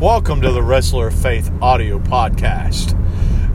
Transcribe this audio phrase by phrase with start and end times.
[0.00, 2.94] Welcome to the Wrestler of Faith audio podcast.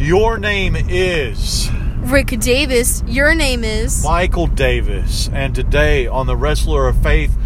[0.02, 4.04] Your name is Rick Davis, your name is.
[4.04, 7.38] Michael Davis, and today on the Wrestler of Faith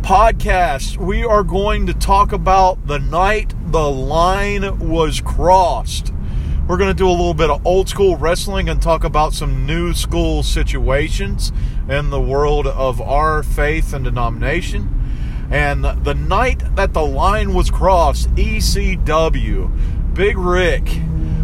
[0.00, 6.12] podcast, we are going to talk about the night the line was crossed.
[6.66, 9.66] We're going to do a little bit of old school wrestling and talk about some
[9.66, 11.52] new school situations
[11.88, 14.98] in the world of our faith and denomination.
[15.52, 20.88] And the night that the line was crossed, ECW, Big Rick,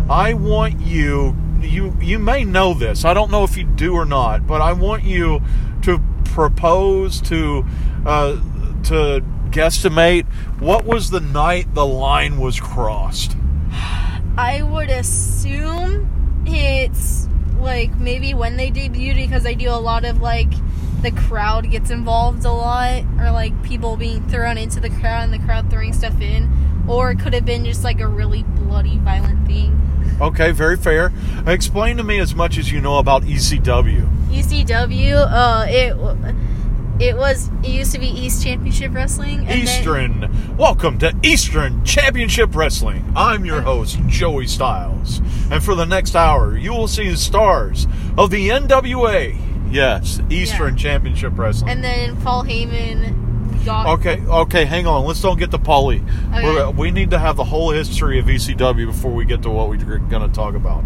[0.08, 3.04] I want you you you may know this.
[3.04, 5.42] I don't know if you do or not, but I want you
[5.82, 7.66] to propose to
[8.06, 8.36] uh,
[8.84, 10.26] to guesstimate
[10.58, 13.36] what was the night the line was crossed.
[14.38, 17.28] I would assume it's
[17.58, 20.52] like maybe when they debuted because I do a lot of like
[21.02, 25.32] the crowd gets involved a lot or like people being thrown into the crowd and
[25.32, 26.50] the crowd throwing stuff in
[26.88, 29.74] or it could have been just like a really bloody violent thing
[30.20, 31.12] Okay, very fair.
[31.46, 34.04] Explain to me as much as you know about ECW.
[34.30, 35.94] ecw uh it
[37.00, 40.56] it was it used to be east championship wrestling and then- Eastern.
[40.56, 43.12] Welcome to Eastern Championship Wrestling.
[43.14, 45.20] I'm your host, Joey Styles.
[45.52, 47.86] And for the next hour, you will see the stars
[48.16, 49.38] of the NWA.
[49.70, 50.82] Yes, Eastern Yeah.
[50.82, 51.70] Championship Wrestling.
[51.70, 53.14] and then paul heyman
[53.64, 55.04] got Okay, okay, hang on.
[55.04, 56.02] Let's don't get to Paulie.
[56.32, 56.42] Okay.
[56.44, 59.50] We're- uh, We need to have the whole history of ECW before we get to
[59.50, 60.84] what we're going to talk about.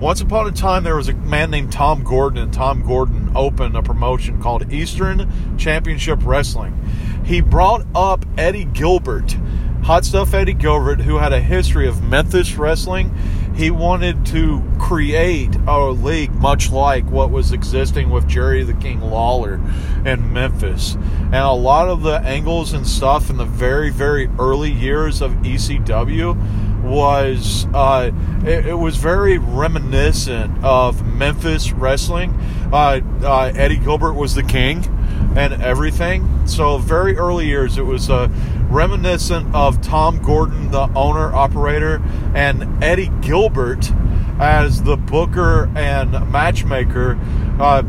[0.00, 3.74] Once upon a time, there was a man named Tom Gordon, and Tom Gordon opened
[3.76, 6.78] a promotion called Eastern Championship Wrestling.
[7.24, 9.36] He brought up Eddie Gilbert,
[9.84, 13.12] Hot Stuff Eddie Gilbert, who had a history of Memphis wrestling.
[13.54, 19.00] He wanted to create a league much like what was existing with Jerry the King
[19.00, 19.60] Lawler
[20.04, 20.94] in Memphis.
[20.94, 25.32] And a lot of the angles and stuff in the very, very early years of
[25.32, 28.10] ECW was uh,
[28.44, 32.30] it, it was very reminiscent of Memphis wrestling.
[32.72, 34.84] Uh, uh, Eddie Gilbert was the king
[35.36, 36.46] and everything.
[36.46, 38.28] So very early years, it was uh,
[38.68, 42.02] reminiscent of Tom Gordon, the owner operator,
[42.34, 43.90] and Eddie Gilbert
[44.38, 47.18] as the booker and matchmaker,
[47.60, 47.82] uh,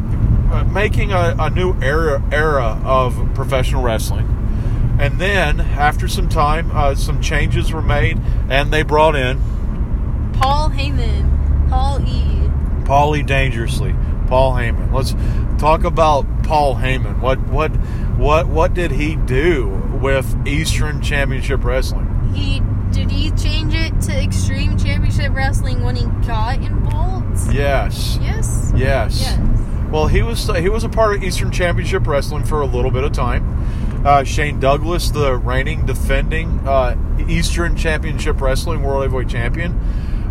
[0.52, 4.28] uh, making a, a new era era of professional wrestling.
[5.00, 8.20] And then, after some time, uh, some changes were made,
[8.50, 9.42] and they brought in
[10.34, 12.36] paul heyman paul e
[12.86, 13.96] Paulie dangerously.
[14.28, 14.94] Paul Heyman.
[14.94, 15.14] Let's
[15.60, 17.20] talk about Paul Heyman.
[17.20, 17.72] What what
[18.18, 19.70] what what did he do
[20.06, 22.32] with Eastern Championship Wrestling?
[22.36, 22.62] He
[22.92, 27.52] did he change it to Extreme Championship Wrestling when he got involved?
[27.52, 28.20] Yes.
[28.22, 28.72] Yes.
[28.76, 29.20] Yes.
[29.20, 29.90] Yes.
[29.92, 33.04] Well, he was he was a part of Eastern Championship Wrestling for a little bit
[33.04, 34.06] of time.
[34.06, 36.96] Uh, Shane Douglas, the reigning, defending uh,
[37.28, 39.72] Eastern Championship Wrestling World Heavyweight Champion,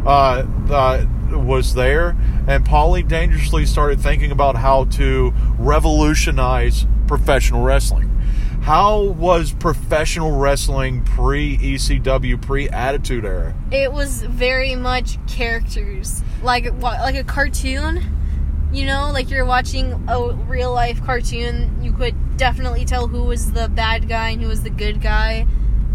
[0.07, 2.11] uh, uh, was there,
[2.47, 8.14] and Paulie dangerously started thinking about how to revolutionize professional wrestling.
[8.65, 13.55] How was professional wrestling pre ECW, pre Attitude Era?
[13.71, 18.03] It was very much characters, like like a cartoon.
[18.73, 21.79] You know, like you're watching a real life cartoon.
[21.83, 25.47] You could definitely tell who was the bad guy and who was the good guy,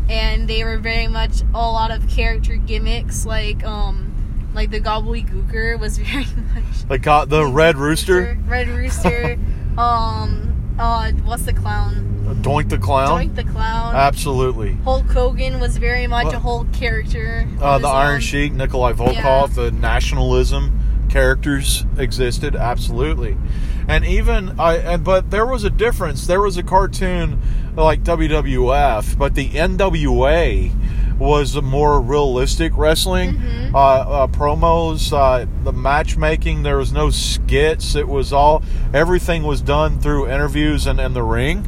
[0.07, 3.25] and they were very much a lot of character gimmicks.
[3.25, 4.13] Like um,
[4.53, 9.39] like the Gobbledy Gooker was very much Like uh, the Red Rooster, Red Rooster.
[9.79, 12.08] um, uh, what's the clown?
[12.35, 13.19] Doink the Clown.
[13.27, 13.95] Doink the clown.
[13.95, 14.73] Absolutely.
[14.83, 17.47] Hulk Hogan was very much a whole character.
[17.59, 18.21] Uh, the Iron own.
[18.21, 20.79] Sheik, Nikolai Volkov, the nationalism
[21.09, 23.35] characters existed absolutely,
[23.87, 24.77] and even I.
[24.77, 26.27] And, but there was a difference.
[26.27, 27.41] There was a cartoon
[27.75, 30.71] like WWF, but the NWA
[31.17, 33.33] was a more realistic wrestling.
[33.33, 33.73] Mhm.
[33.73, 36.63] Uh, uh, promos, uh, the matchmaking.
[36.63, 37.95] There was no skits.
[37.95, 38.63] It was all
[38.93, 41.67] everything was done through interviews and in the ring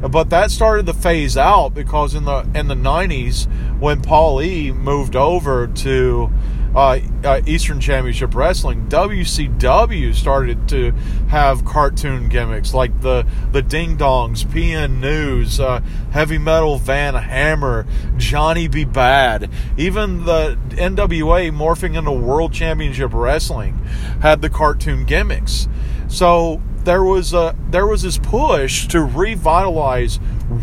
[0.00, 3.46] but that started to phase out because in the in the 90s
[3.78, 6.30] when Paul E moved over to
[6.76, 10.90] uh, uh, Eastern Championship Wrestling, WCW started to
[11.28, 17.86] have cartoon gimmicks like the the Ding Dongs, PN News, uh, Heavy Metal Van Hammer,
[18.18, 18.84] Johnny B.
[18.84, 23.78] Badd, even the NWA morphing into World Championship Wrestling
[24.20, 25.68] had the cartoon gimmicks.
[26.08, 30.18] So there was a there was this push to revitalize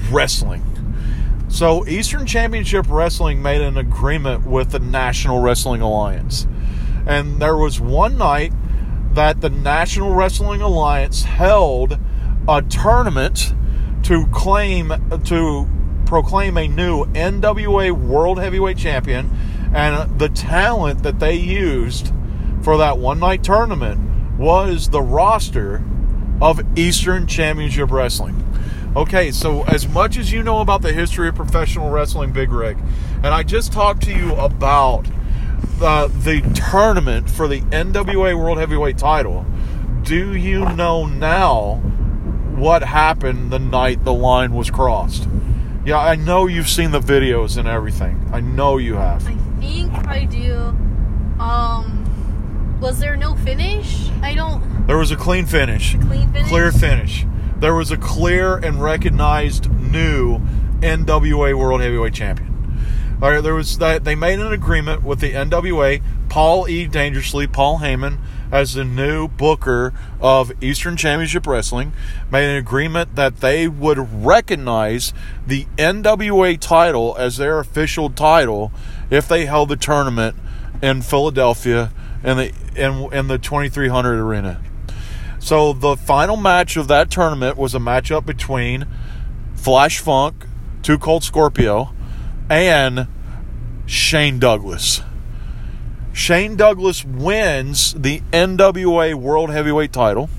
[0.09, 0.63] wrestling.
[1.49, 6.47] So Eastern Championship Wrestling made an agreement with the National Wrestling Alliance.
[7.05, 8.53] And there was one night
[9.11, 11.99] that the National Wrestling Alliance held
[12.47, 13.53] a tournament
[14.03, 14.93] to claim
[15.25, 15.67] to
[16.05, 19.29] proclaim a new NWA World Heavyweight Champion,
[19.73, 22.13] and the talent that they used
[22.61, 23.99] for that one night tournament
[24.39, 25.83] was the roster
[26.43, 28.35] of Eastern Championship Wrestling.
[28.97, 32.77] Okay, so as much as you know about the history of professional wrestling, Big Rig,
[33.17, 35.05] and I just talked to you about
[35.79, 39.45] the, the tournament for the NWA World Heavyweight title,
[40.03, 41.75] do you know now
[42.55, 45.29] what happened the night the line was crossed?
[45.85, 48.29] Yeah, I know you've seen the videos and everything.
[48.33, 49.25] I know you have.
[49.25, 50.57] I think I do.
[51.39, 52.02] Um,
[52.83, 54.09] was there no finish?
[54.21, 54.85] I don't.
[54.88, 55.95] There was a clean finish.
[55.95, 56.50] Clean finish?
[56.50, 57.25] Clear finish.
[57.57, 60.39] There was a clear and recognized new
[60.81, 62.50] NWA World Heavyweight Champion.
[63.21, 66.85] All right, there was that they made an agreement with the NWA, Paul E.
[66.85, 68.18] Dangerously, Paul Heyman,
[68.51, 71.94] as the new booker of Eastern Championship Wrestling,
[72.29, 75.13] made an agreement that they would recognize
[75.47, 78.74] the NWA title as their official title
[79.09, 80.36] if they held the tournament
[80.81, 84.61] in Philadelphia in the in, in the 2300 arena.
[85.39, 88.87] So the final match of that tournament was a matchup between
[89.55, 90.45] Flash Funk,
[90.81, 91.93] Two Cold Scorpio,
[92.49, 93.07] and
[93.85, 95.01] Shane Douglas.
[96.13, 100.29] Shane Douglas wins the NWA World Heavyweight title.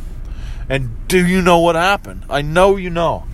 [0.69, 2.25] And do you know what happened?
[2.31, 3.25] I know you know.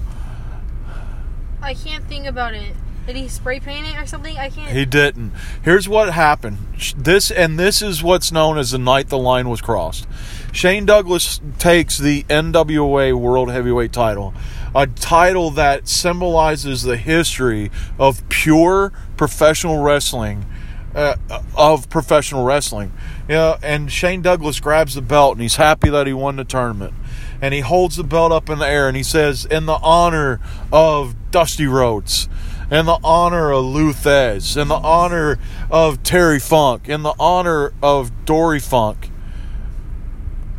[1.62, 2.74] I can't think about it.
[3.06, 4.36] Did he spray paint it or something?
[4.36, 4.70] I can't.
[4.70, 5.32] He didn't.
[5.62, 6.58] Here's what happened.
[6.96, 10.06] This and this is what's known as the night the line was crossed.
[10.52, 14.34] Shane Douglas takes the NWA World Heavyweight title,
[14.74, 20.46] a title that symbolizes the history of pure professional wrestling.
[20.92, 21.14] Uh,
[21.56, 22.92] of professional wrestling,
[23.28, 26.94] know, and Shane Douglas grabs the belt and he's happy that he won the tournament,
[27.40, 30.40] and he holds the belt up in the air and he says, "In the honor
[30.72, 32.28] of Dusty Rhodes,
[32.70, 35.38] in the honor of Lou in the honor
[35.70, 39.10] of Terry Funk, in the honor of Dory Funk."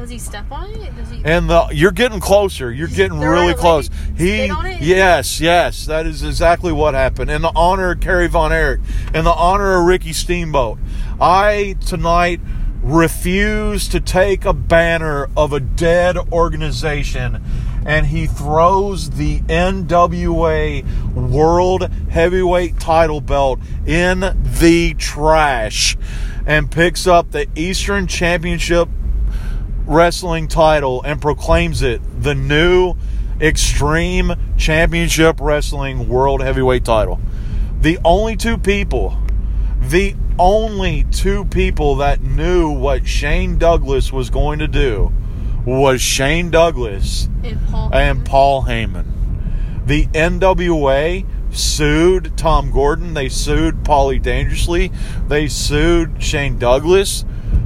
[0.01, 0.95] Does he step on it?
[0.95, 1.21] Does he?
[1.23, 2.71] And the you're getting closer.
[2.71, 3.87] You're getting They're really close.
[4.17, 4.81] He spit on it?
[4.81, 7.29] yes, yes, that is exactly what happened.
[7.29, 8.81] In the honor of Kerry Von Erich,
[9.13, 10.79] in the honor of Ricky Steamboat,
[11.19, 12.41] I tonight
[12.81, 17.43] refuse to take a banner of a dead organization
[17.85, 25.97] and he throws the NWA World Heavyweight title belt in the trash
[26.45, 28.87] and picks up the Eastern Championship
[29.85, 32.95] wrestling title and proclaims it the new
[33.39, 37.19] Extreme Championship Wrestling World Heavyweight title.
[37.79, 39.17] The only two people,
[39.79, 45.11] the only two people that knew what Shane Douglas was going to do
[45.65, 47.89] was Shane Douglas And Paul.
[47.93, 49.05] and Paul Heyman.
[49.85, 53.13] The NWA sued Tom Gordon.
[53.13, 54.91] They sued Paulie Dangerously.
[55.27, 57.25] They sued Shane Douglas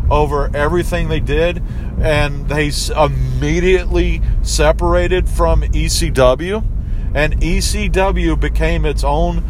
[0.09, 1.61] over everything they did,
[1.99, 6.63] and they immediately separated from ECW,
[7.13, 9.43] and ECW became its own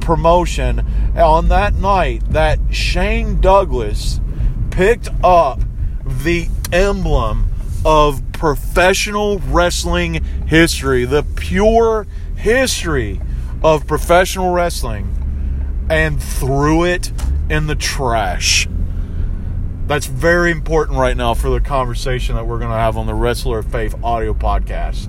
[0.00, 0.84] promotion.
[1.16, 4.20] On that night, that Shane Douglas
[4.70, 5.60] picked up
[6.04, 7.48] the emblem
[7.84, 12.06] of professional wrestling history, the pure
[12.36, 13.20] history
[13.62, 17.12] of professional wrestling, and threw it
[17.48, 18.68] in the trash.
[19.86, 23.14] That's very important right now for the conversation that we're going to have on the
[23.14, 25.08] Wrestler of Faith audio podcast.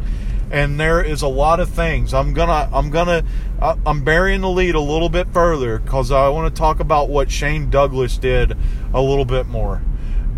[0.52, 2.14] And there is a lot of things.
[2.14, 3.24] I'm gonna, I'm gonna,
[3.60, 7.32] I'm burying the lead a little bit further because I want to talk about what
[7.32, 8.56] Shane Douglas did
[8.94, 9.82] a little bit more.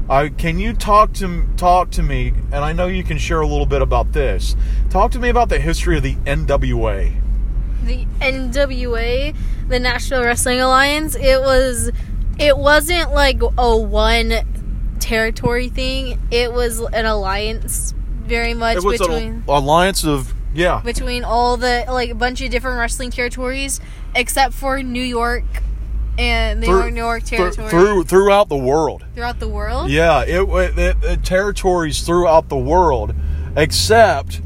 [0.07, 2.33] I, can you talk to talk to me?
[2.51, 4.55] And I know you can share a little bit about this.
[4.89, 7.21] Talk to me about the history of the NWA.
[7.83, 9.35] the NWA,
[9.67, 11.91] the National Wrestling Alliance, it was
[12.37, 14.33] it wasn't like a one
[14.99, 16.19] territory thing.
[16.31, 17.93] It was an alliance
[18.25, 22.41] very much It was between an alliance of yeah, between all the like a bunch
[22.41, 23.81] of different wrestling territories
[24.15, 25.43] except for New York
[26.17, 29.03] and New Through- York New York territory through throughout the world.
[29.13, 29.89] throughout the world.
[29.89, 30.41] Yeah, it,
[30.77, 33.13] it, it territories throughout the world,
[33.55, 34.41] except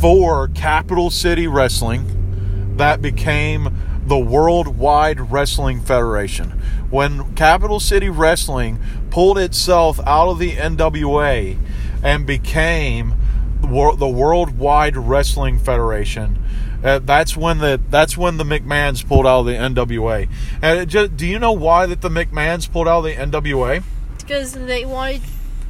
[0.00, 3.74] for Capital City Wrestling, that became
[4.06, 6.50] the Worldwide Wrestling Federation.
[6.90, 8.78] When Capital City Wrestling
[9.10, 11.58] pulled itself out of the NWA
[12.02, 13.14] and became
[13.60, 16.38] the the Worldwide Wrestling Federation.
[16.84, 20.28] Uh, that's when the that's when the McMahons pulled out of the NWA.
[20.60, 23.82] And it just, do you know why that the McMahons pulled out of the NWA?
[24.18, 25.22] Because they wanted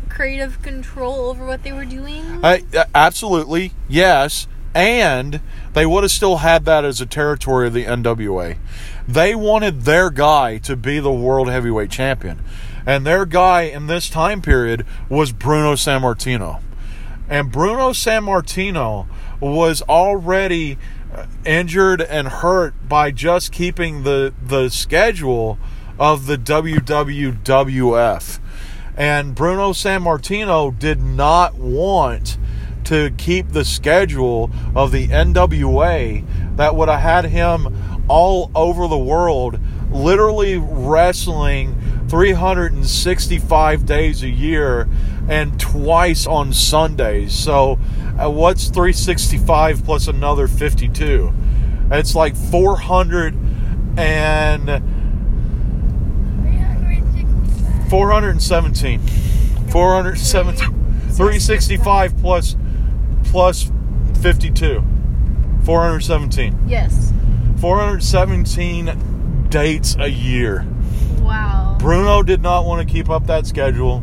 [0.08, 2.44] creative control over what they were doing.
[2.44, 4.48] I, uh, absolutely, yes.
[4.74, 5.40] and
[5.72, 8.58] they would have still had that as a territory of the NWA.
[9.06, 12.40] They wanted their guy to be the world heavyweight champion.
[12.86, 16.60] And their guy in this time period was Bruno Sammartino.
[17.28, 19.06] And Bruno Sammartino
[19.40, 21.03] was already uh,
[21.44, 25.58] injured and hurt by just keeping the the schedule
[25.98, 28.38] of the WWF.
[28.96, 32.38] And Bruno Sammartino did not want
[32.84, 36.24] to keep the schedule of the NWA
[36.56, 39.58] that would have had him all over the world,
[39.90, 44.88] literally wrestling 365 days a year
[45.28, 47.34] and twice on Sundays.
[47.34, 47.78] So,
[48.18, 51.32] uh, what's 365 plus another 52?
[51.90, 53.34] It's like 400
[53.96, 54.68] and
[57.90, 59.00] 417.
[59.70, 60.84] 417.
[61.12, 62.56] 365 plus
[63.24, 63.70] plus
[64.22, 64.82] 52.
[65.64, 66.68] 417.
[66.68, 67.12] Yes.
[67.60, 70.66] 417 dates a year.
[71.20, 71.76] Wow.
[71.78, 74.02] Bruno did not want to keep up that schedule,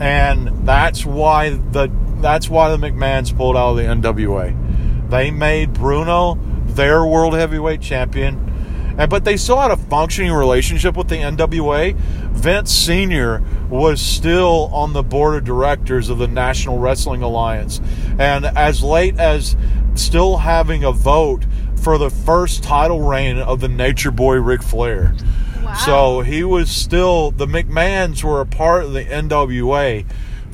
[0.00, 1.88] and that's why the
[2.20, 5.10] that's why the McMahons pulled out of the NWA.
[5.10, 10.96] They made Bruno their world heavyweight champion, and but they still had a functioning relationship
[10.96, 11.94] with the NWA.
[11.96, 17.80] Vince Senior was still on the board of directors of the National Wrestling Alliance,
[18.18, 19.56] and as late as
[19.94, 21.44] still having a vote
[21.76, 25.14] for the first title reign of the Nature Boy Ric Flair.
[25.62, 25.74] Wow.
[25.74, 30.04] So he was still the McMahons were a part of the NWA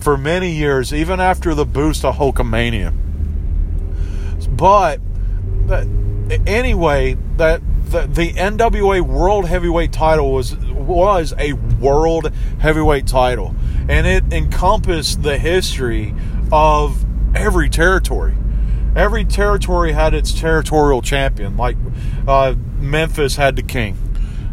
[0.03, 2.93] for many years, even after the boost of Hulkamania.
[4.57, 5.01] But
[5.67, 5.87] but
[6.47, 13.55] anyway, that the, the NWA World Heavyweight title was was a World Heavyweight title,
[13.89, 16.15] and it encompassed the history
[16.51, 17.05] of
[17.37, 18.35] every territory.
[18.95, 21.57] Every territory had its territorial champion.
[21.57, 21.77] Like
[22.27, 23.97] uh, Memphis had the King.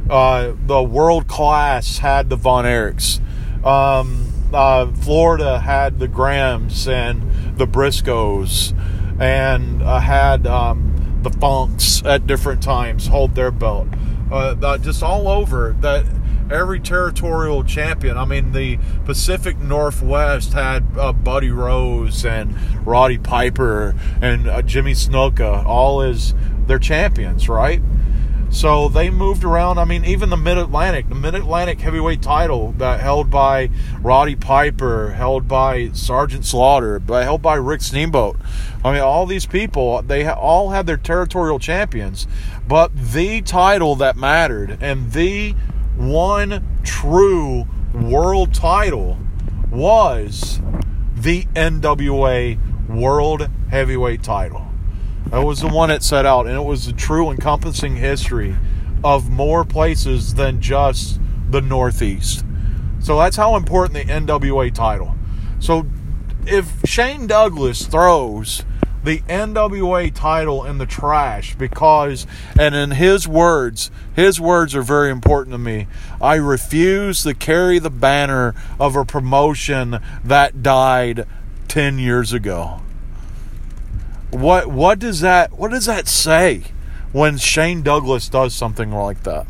[0.10, 3.20] Uh, the world class had the Von Erichs.
[3.66, 8.74] Um, uh, Florida had the Grahams and the Briscoes,
[9.20, 13.88] and uh, had um, the Funks at different times hold their belt.
[14.32, 16.06] Uh, that- just all over that.
[16.52, 18.18] Every territorial champion.
[18.18, 22.56] I mean, the Pacific Northwest had uh, Buddy Rose and
[22.88, 26.34] Roddy Piper and uh, Jimmy Snuka, all as
[26.66, 27.84] their champions, right?
[28.52, 29.78] So they moved around.
[29.78, 33.70] I mean, even the Mid Atlantic, the Mid Atlantic heavyweight title that held by
[34.02, 38.38] Roddy Piper, held by Sergeant Slaughter, but held by Rick Steamboat.
[38.84, 42.28] I mean, all these people, they all had their territorial champions,
[42.68, 45.52] but the title that mattered and the
[45.96, 49.20] one true world title
[49.70, 50.60] was
[51.16, 54.69] the NWA World Heavyweight title.
[55.28, 58.56] That was the one that set out, and it was a true encompassing history
[59.04, 62.44] of more places than just the Northeast.
[63.00, 65.16] So that's how important the NWA title.
[65.60, 65.86] So
[66.46, 68.64] if Shane Douglas throws
[69.04, 72.28] the NWA title in the trash because,
[72.60, 75.88] and in his words, his words are very important to me.
[76.20, 81.26] I refuse to carry the banner of a promotion that died
[81.68, 82.82] 10 years ago
[84.32, 86.64] what what does that what does that say
[87.12, 89.48] when Shane Douglas does something like that?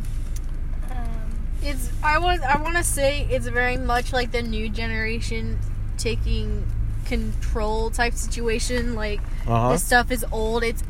[1.61, 5.59] It's I was I want to say it's very much like the new generation
[5.97, 6.65] taking
[7.05, 8.95] control type situation.
[8.95, 9.71] Like Uh-huh.
[9.73, 10.63] this stuff is old.
[10.63, 10.83] It's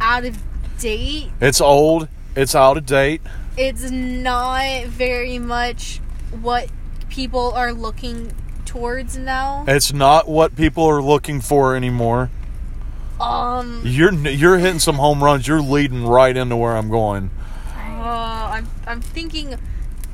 [0.00, 0.36] out of
[0.80, 1.30] date.
[1.40, 2.08] It's old.
[2.34, 3.22] It's out of date.
[3.56, 6.00] It's not very much
[6.42, 6.68] what
[7.08, 8.32] people are looking
[8.66, 9.64] towards now.
[9.68, 12.30] It's not what people are looking for anymore.
[13.20, 15.46] Um, You're you're hitting some home runs.
[15.48, 17.30] You're leading right into where I'm going.
[17.76, 19.56] uh, I'm I'm thinking,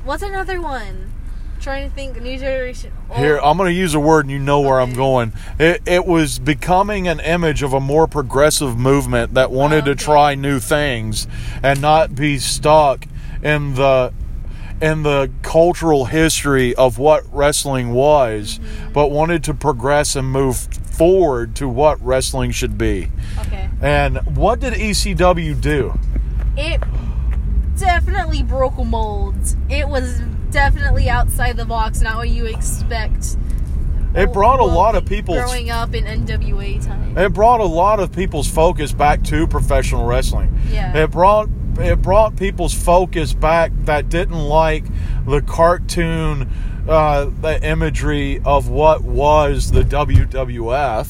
[0.03, 1.11] what's another one?
[1.59, 2.21] trying to think.
[2.21, 2.91] New generation.
[3.09, 5.31] Oh, Here, I'm going to use a word, and you know where I'm going.
[5.57, 10.03] It, it was becoming an image of a more progressive movement that wanted to Okay.
[10.03, 11.25] try new things
[11.63, 13.05] and not be stuck
[13.41, 14.11] in the
[14.81, 18.91] in the cultural history of what wrestling was, Mm-hmm.
[18.91, 23.09] but wanted to progress and move forward to what wrestling should be.
[23.39, 23.69] okay.
[23.81, 25.97] And what did ECW do?
[26.55, 26.81] It
[27.77, 29.57] definitely broke molds.
[29.69, 30.21] It was
[30.51, 33.37] definitely outside the box, not what you expect.
[34.15, 37.17] It brought a lot of people's growing up in NWA time.
[37.17, 40.59] It brought a lot of people's focus back to professional wrestling.
[40.69, 40.95] Yeah.
[40.95, 44.85] It brought it brought people's focus back that didn't like
[45.25, 46.47] the cartoon,
[46.87, 51.09] uh, the imagery of what was the WWF,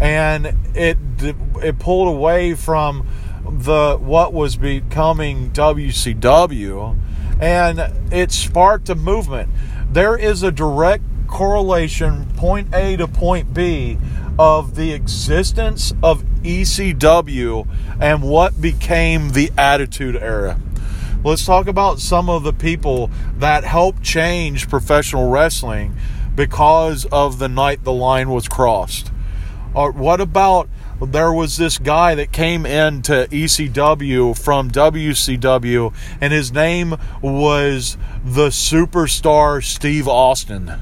[0.00, 3.06] and it it pulled away from
[3.44, 6.98] the what was becoming WCW,
[7.40, 9.50] and it sparked a movement.
[9.90, 13.98] There is a direct correlation, point A to point B,
[14.38, 17.66] of the existence of ECW
[18.00, 20.58] and what became the Attitude Era.
[21.22, 25.94] Let's talk about some of the people that helped change professional wrestling
[26.34, 29.12] because of the night the line was crossed.
[29.74, 36.52] Or what about there was this guy that came into ECW from WCW, and his
[36.52, 40.72] name was the superstar Steve Austin.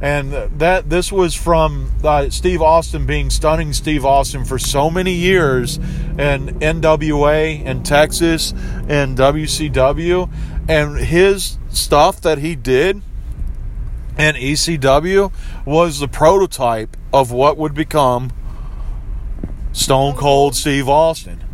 [0.00, 5.12] And that this was from uh, Steve Austin being stunning Steve Austin for so many
[5.12, 8.52] years in NWA in Texas
[8.88, 10.30] and WCW,
[10.68, 13.02] and his stuff that he did
[14.18, 15.32] and ECW
[15.64, 18.32] was the prototype of what would become
[19.72, 21.44] Stone Cold Steve Austin.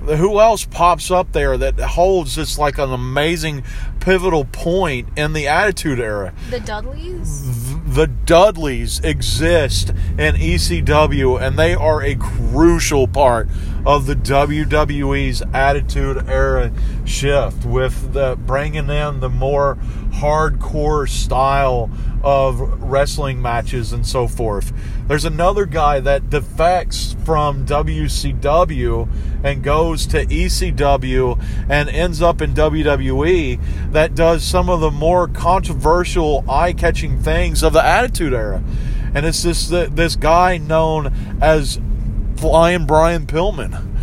[0.00, 3.64] Who else pops up there that holds this like an amazing
[4.00, 6.32] pivotal point in the Attitude Era?
[6.48, 7.65] The Dudleys?
[7.96, 13.48] The Dudleys exist in ECW and they are a crucial part
[13.86, 16.72] of the WWE's Attitude Era
[17.04, 19.76] shift with the bringing in the more
[20.10, 21.88] hardcore style
[22.24, 24.72] of wrestling matches and so forth.
[25.06, 29.08] There's another guy that defects from WCW
[29.44, 35.28] and goes to ECW and ends up in WWE that does some of the more
[35.28, 38.64] controversial, eye catching things of the Attitude Era.
[39.14, 41.78] And it's this, this guy known as
[42.36, 43.96] Flying Brian Pillman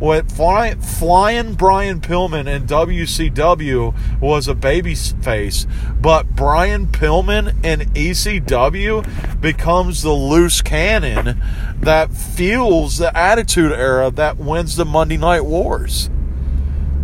[0.00, 5.66] what fly, flying Brian Pillman in WCW was a baby face,
[6.00, 11.42] but Brian Pillman in ECW becomes the loose cannon
[11.80, 16.08] that fuels the Attitude Era that wins the Monday Night Wars.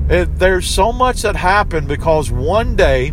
[0.09, 3.13] It, there's so much that happened because one day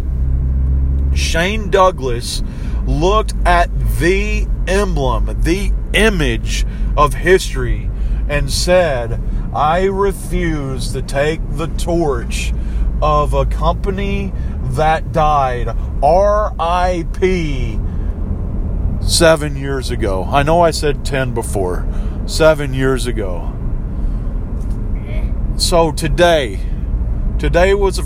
[1.14, 2.42] Shane Douglas
[2.86, 3.68] looked at
[4.00, 6.66] the emblem, the image
[6.98, 7.90] of history,
[8.28, 9.22] and said,
[9.54, 12.54] I refuse to take the torch
[13.02, 14.34] of a company
[14.72, 15.68] that died
[16.02, 17.80] RIP
[19.02, 20.24] seven years ago.
[20.24, 21.86] I know I said 10 before,
[22.26, 23.50] seven years ago.
[25.58, 26.60] So today,
[27.38, 28.00] today was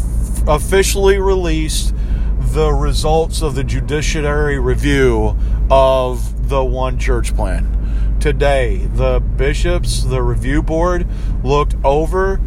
[0.48, 1.94] officially released
[2.40, 5.38] the results of the judiciary review
[5.70, 7.77] of the one church plan
[8.20, 8.88] today.
[8.94, 11.08] The bishops, the review board,
[11.44, 12.42] looked over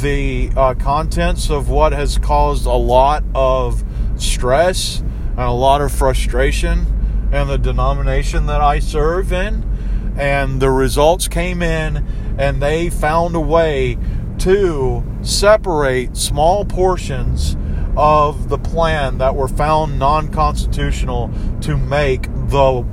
[0.00, 3.84] the uh, contents of what has caused a lot of
[4.16, 9.68] stress and a lot of frustration in the denomination that I serve in.
[10.16, 12.06] And the results came in,
[12.38, 13.96] and they found a way
[14.40, 17.56] to separate small portions
[17.96, 22.84] of the plan that were found non-constitutional to make the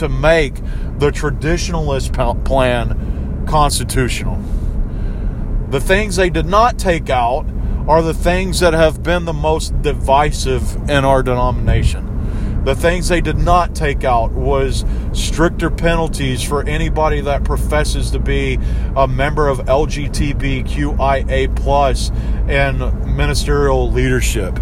[0.00, 0.54] to make
[0.98, 4.42] the traditionalist plan constitutional.
[5.68, 7.46] The things they did not take out
[7.86, 12.64] are the things that have been the most divisive in our denomination.
[12.64, 18.18] The things they did not take out was stricter penalties for anybody that professes to
[18.18, 18.58] be
[18.96, 22.10] a member of LGBTQIA plus
[22.48, 22.78] and
[23.16, 24.58] ministerial leadership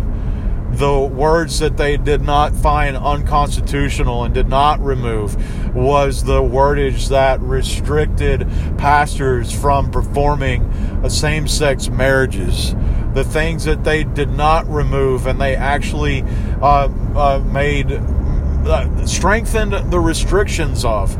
[0.70, 5.36] the words that they did not find unconstitutional and did not remove
[5.74, 8.40] was the wordage that restricted
[8.76, 10.70] pastors from performing
[11.08, 12.74] same sex marriages.
[13.14, 16.22] The things that they did not remove and they actually
[16.60, 21.16] uh, uh, made, uh, strengthened the restrictions of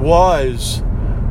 [0.00, 0.82] was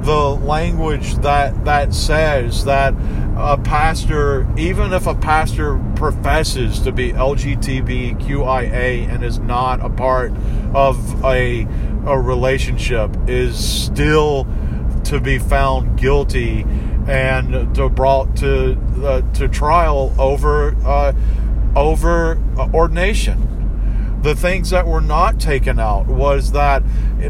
[0.06, 2.94] the language that that says that
[3.38, 10.32] a pastor, even if a pastor professes to be LGBTQIA and is not a part
[10.74, 11.68] of a
[12.06, 14.48] a relationship, is still
[15.06, 16.65] to be found guilty
[17.08, 21.13] and to brought to uh, to trial over uh,
[21.76, 22.39] over
[22.74, 23.55] ordination
[24.26, 26.84] the things that were not taken out was that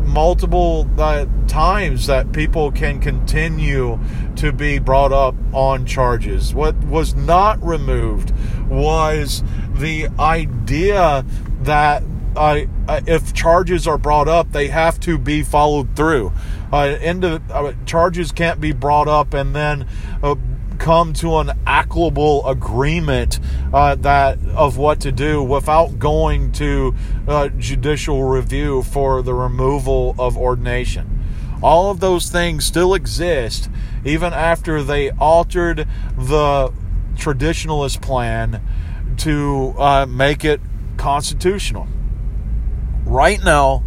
[0.04, 4.00] multiple uh, times that people can continue
[4.38, 6.56] to be brought up on charges.
[6.56, 8.32] What was not removed
[8.70, 11.26] was the idea
[11.64, 12.02] that
[12.38, 16.32] uh, if charges are brought up, they have to be followed through.
[16.72, 19.86] Uh, into, uh, charges can't be brought up and then
[20.24, 20.36] uh,
[20.86, 23.40] come to an equitable agreement
[23.74, 26.94] uh, that of what to do without going to
[27.28, 31.24] uh, judicial review for the removal of ordination.
[31.64, 33.68] All of those things still exist
[34.06, 36.72] even after they altered the
[37.16, 38.62] traditionalist plan
[39.18, 40.62] to uh, make it
[40.98, 41.88] constitutional.
[43.06, 43.84] Right now,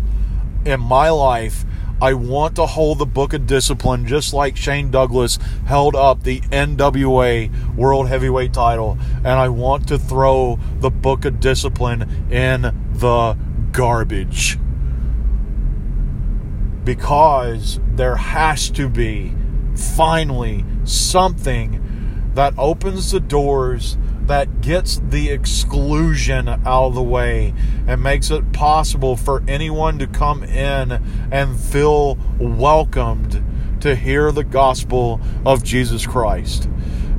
[0.64, 1.64] in my life,
[2.00, 6.40] I want to hold the book of discipline just like Shane Douglas held up the
[6.42, 8.96] NWA World Heavyweight title.
[9.16, 13.37] And I want to throw the book of discipline in the
[13.72, 14.58] garbage.
[16.84, 19.34] Because there has to be
[19.74, 27.54] finally something that opens the doors that gets the exclusion out of the way
[27.86, 30.92] and makes it possible for anyone to come in
[31.32, 33.42] and feel welcomed
[33.80, 36.68] to hear the gospel of Jesus Christ.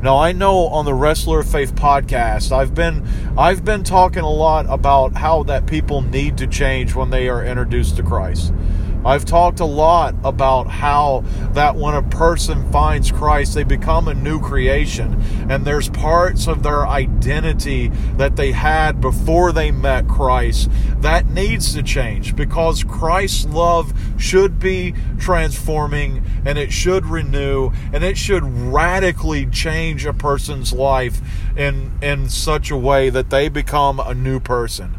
[0.01, 3.05] Now I know on the Wrestler of Faith podcast, I've been
[3.37, 7.43] I've been talking a lot about how that people need to change when they are
[7.43, 8.53] introduced to Christ.
[9.05, 14.13] I've talked a lot about how that when a person finds Christ, they become a
[14.13, 15.21] new creation.
[15.49, 21.73] And there's parts of their identity that they had before they met Christ that needs
[21.73, 28.43] to change because Christ's love should be transforming and it should renew and it should
[28.43, 31.21] radically change a person's life
[31.55, 34.98] in, in such a way that they become a new person.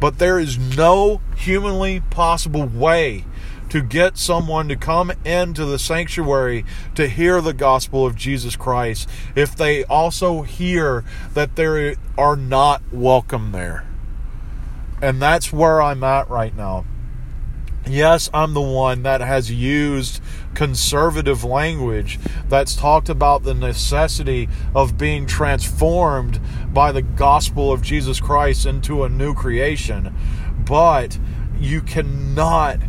[0.00, 3.24] But there is no humanly possible way
[3.70, 9.08] to get someone to come into the sanctuary to hear the gospel of Jesus Christ
[9.34, 13.84] if they also hear that they are not welcome there.
[15.02, 16.84] And that's where I'm at right now.
[17.86, 20.22] Yes, I'm the one that has used
[20.54, 22.18] conservative language
[22.48, 26.40] that's talked about the necessity of being transformed
[26.72, 30.14] by the gospel of Jesus Christ into a new creation.
[30.64, 31.18] But
[31.58, 32.80] you cannot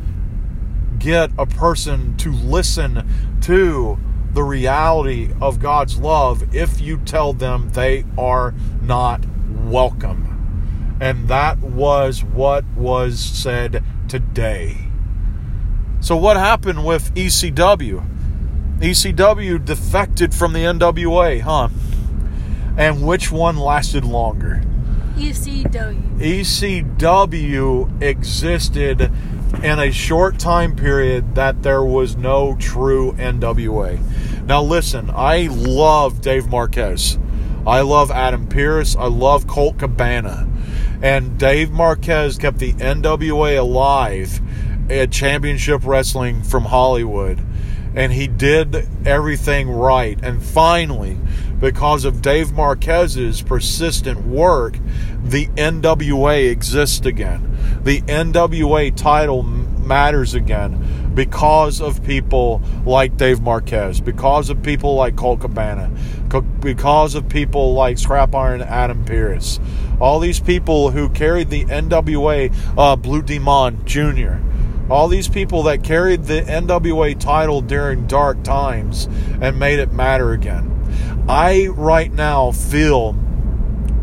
[0.97, 3.05] get a person to listen
[3.41, 3.99] to
[4.31, 10.97] the reality of God's love if you tell them they are not welcome.
[11.01, 14.77] And that was what was said today.
[15.99, 18.05] So, what happened with ECW?
[18.79, 21.69] ECW defected from the NWA, huh?
[22.77, 24.61] And which one lasted longer?
[25.15, 26.19] ECW.
[26.19, 29.11] ECW existed
[29.63, 34.45] in a short time period that there was no true NWA.
[34.45, 37.17] Now, listen, I love Dave Marquez.
[37.65, 38.95] I love Adam Pearce.
[38.95, 40.47] I love Colt Cabana.
[41.05, 44.41] And Dave Marquez kept the NWA alive
[44.89, 47.39] at Championship Wrestling from Hollywood.
[47.93, 50.17] And he did everything right.
[50.23, 51.19] And finally,
[51.59, 54.79] because of Dave Marquez's persistent work,
[55.23, 57.55] the NWA exists again.
[57.83, 65.15] The NWA title matters again because of people like Dave Marquez, because of people like
[65.15, 65.91] Colt Cabana,
[66.61, 69.59] because of people like Scrap Iron Adam Pearce.
[69.99, 74.37] All these people who carried the NWA uh, Blue Demon Jr.,
[74.89, 79.07] all these people that carried the NWA title during dark times
[79.41, 80.71] and made it matter again.
[81.27, 83.13] I right now feel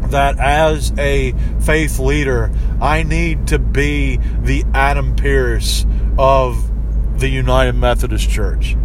[0.06, 2.50] that as a faith leader,
[2.80, 5.86] I need to be the Adam Pearce
[6.18, 6.70] of
[7.18, 8.76] the United Methodist Church.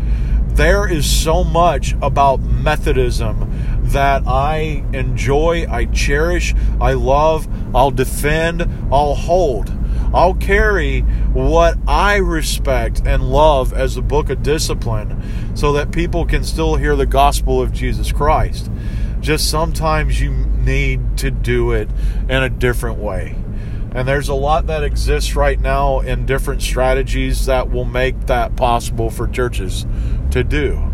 [0.50, 8.64] There is so much about Methodism that I enjoy, I cherish, I love, I'll defend,
[8.92, 9.72] I'll hold.
[10.14, 11.02] I'll carry
[11.34, 16.76] what I respect and love as the book of discipline so that people can still
[16.76, 18.72] hear the gospel of Jesus Christ.
[19.20, 21.90] Just sometimes you need to do it
[22.30, 23.36] in a different way.
[23.94, 28.56] And there's a lot that exists right now in different strategies that will make that
[28.56, 29.86] possible for churches
[30.32, 30.92] to do.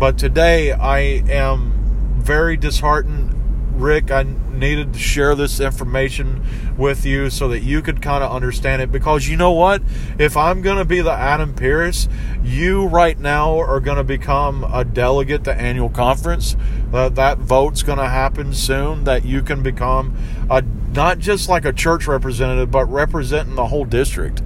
[0.00, 1.74] But today I am
[2.16, 3.36] very disheartened.
[3.78, 6.42] Rick, I needed to share this information
[6.78, 9.82] with you so that you could kind of understand it because you know what?
[10.18, 12.08] If I'm going to be the Adam Pearce,
[12.42, 16.56] you right now are going to become a delegate to annual conference.
[16.94, 20.16] Uh, that vote's going to happen soon that you can become
[20.48, 20.62] a
[20.94, 24.42] not just like a church representative, but representing the whole district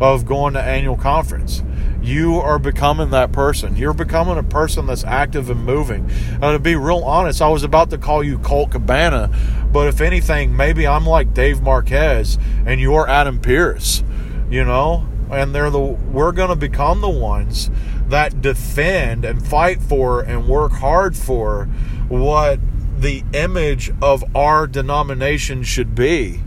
[0.00, 1.62] of going to annual conference
[2.04, 3.76] you are becoming that person.
[3.76, 6.10] You're becoming a person that's active and moving.
[6.40, 9.30] Uh, to be real honest, I was about to call you Colt Cabana,
[9.72, 14.02] but if anything, maybe I'm like Dave Marquez and you're Adam Pearce,
[14.50, 15.06] you know?
[15.30, 17.70] And they're the we're to become the ones
[18.08, 21.64] that defend and fight for and work hard for
[22.08, 22.60] what
[22.98, 26.40] the image of our denomination should be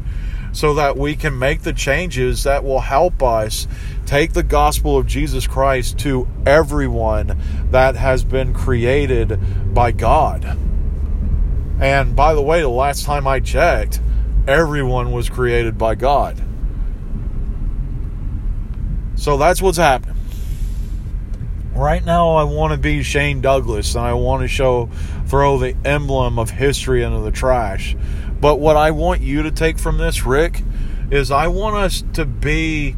[0.51, 3.67] so that we can make the changes that will help us
[4.05, 7.39] take the gospel of Jesus Christ to everyone
[7.71, 10.57] that has been created by God.
[11.79, 14.01] And by the way, the last time I checked,
[14.47, 16.41] everyone was created by God.
[19.15, 20.15] So that's what's happening.
[21.73, 24.89] Right now, I want to be Shane Douglas and I want to show,
[25.27, 27.95] throw the emblem of history into the trash.
[28.47, 30.63] But what I want you to take from this, Rick,
[31.12, 32.95] is I want us to be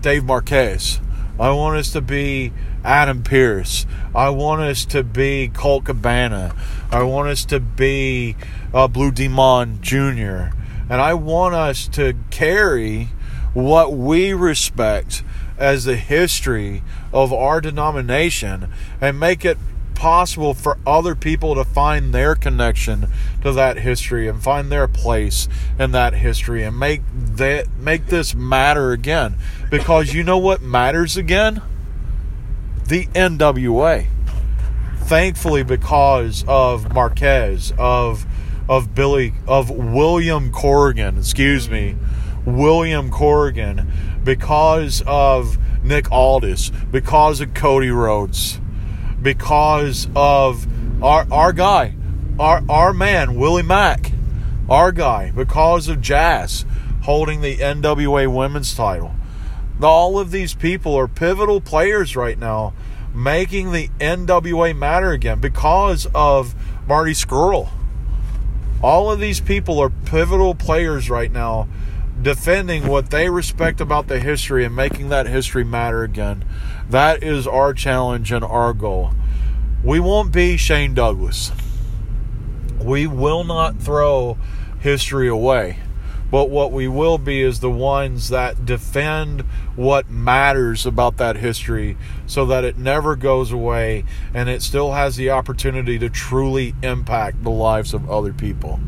[0.00, 0.98] Dave Marquez.
[1.38, 2.52] I want us to be
[2.82, 3.86] Adam Pearce.
[4.12, 6.52] I want us to be Colt Cabana.
[6.90, 8.34] I want us to be
[8.74, 10.50] uh, Blue Demon Jr.
[10.90, 13.10] And I want us to carry
[13.54, 15.22] what we respect
[15.56, 19.58] as the history of our denomination and make it
[19.96, 23.08] possible for other people to find their connection
[23.42, 28.34] to that history and find their place in that history and make that make this
[28.34, 29.34] matter again.
[29.70, 31.60] Because you know what matters again?
[32.86, 34.06] The NWA
[35.06, 38.26] thankfully because of Marquez of
[38.68, 41.96] of Billy of William Corgan excuse me
[42.44, 43.88] William Corgan
[44.24, 48.60] because of Nick Aldis because of Cody Rhodes
[49.22, 50.66] because of
[51.02, 51.94] our our guy,
[52.38, 54.12] our our man Willie Mack,
[54.68, 56.64] our guy because of Jazz
[57.02, 59.14] holding the NWA Women's title.
[59.80, 62.72] All of these people are pivotal players right now,
[63.14, 66.54] making the NWA matter again because of
[66.88, 67.68] Marty Scurll.
[68.82, 71.68] All of these people are pivotal players right now,
[72.20, 76.44] defending what they respect about the history and making that history matter again.
[76.90, 79.12] That is our challenge and our goal.
[79.82, 81.52] We won't be Shane Douglas.
[82.80, 84.38] We will not throw
[84.80, 85.78] history away.
[86.30, 89.42] But what we will be is the ones that defend
[89.76, 91.96] what matters about that history
[92.26, 97.44] so that it never goes away and it still has the opportunity to truly impact
[97.44, 98.80] the lives of other people.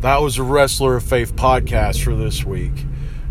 [0.00, 2.84] That was a Wrestler of Faith podcast for this week.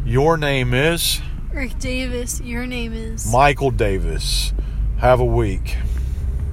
[0.06, 1.22] Your name is?
[1.54, 4.54] Rick Davis, your name is Michael Davis.
[4.98, 5.76] Have a week.